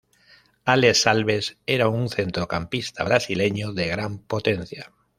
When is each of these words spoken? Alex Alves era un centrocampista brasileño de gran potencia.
Alex 0.65 1.05
Alves 1.05 1.57
era 1.67 1.87
un 1.87 2.09
centrocampista 2.09 3.03
brasileño 3.03 3.71
de 3.71 3.85
gran 3.87 4.17
potencia. 4.17 4.91